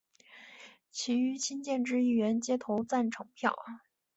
[0.89, 3.55] 其余亲建制议员皆投赞成票。